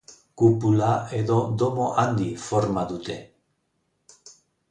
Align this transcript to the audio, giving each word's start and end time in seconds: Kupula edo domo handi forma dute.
Kupula 0.41 0.93
edo 1.17 1.35
domo 1.63 1.89
handi 2.03 2.31
forma 2.47 2.87
dute. 2.95 3.19